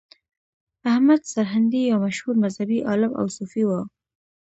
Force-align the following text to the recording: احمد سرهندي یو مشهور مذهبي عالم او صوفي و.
احمد 0.91 1.21
سرهندي 1.33 1.81
یو 1.91 1.97
مشهور 2.07 2.35
مذهبي 2.43 2.77
عالم 2.89 3.11
او 3.19 3.25
صوفي 3.37 3.63
و. 3.67 3.71